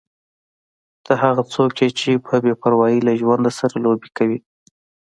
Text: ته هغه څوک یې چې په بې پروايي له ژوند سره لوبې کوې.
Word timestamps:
ته 1.05 1.13
هغه 1.23 1.43
څوک 1.53 1.71
یې 1.81 1.89
چې 1.99 2.11
په 2.25 2.35
بې 2.43 2.53
پروايي 2.61 2.99
له 3.07 3.13
ژوند 3.21 3.45
سره 3.59 3.75
لوبې 3.85 4.09
کوې. 4.17 4.39